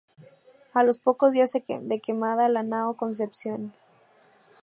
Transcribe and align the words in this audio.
A 0.73 0.81
los 0.81 0.97
pocos 0.97 1.31
días 1.31 1.53
es 1.53 1.63
quemada 2.03 2.49
la 2.49 2.63
nao 2.63 2.97
"Concepción". 2.97 3.71